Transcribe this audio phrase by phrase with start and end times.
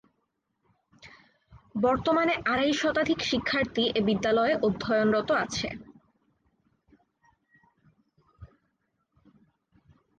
[1.75, 5.69] বর্তমানে আড়াই শতাধিক শিক্ষার্থী এ বিদ্যালয়ে অধ্যয়নরত আছে।